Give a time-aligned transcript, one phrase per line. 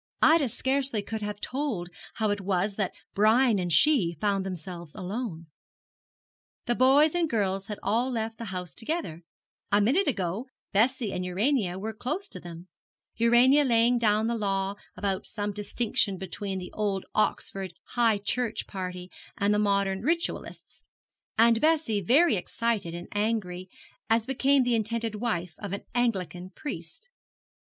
[0.23, 5.45] Ida scarcely could have told how it was that Brian and she found themselves alone.
[6.65, 9.21] The boys and girls had all left the house together.
[9.71, 12.67] A minute ago Bessie and Urania were close to them,
[13.15, 19.11] Urania laying down the law about some distinction between the old Oxford high church party
[19.37, 20.81] and the modern ritualists,
[21.37, 23.69] and Bessie very excited and angry,
[24.09, 27.07] as became the intended wife of an Anglican priest.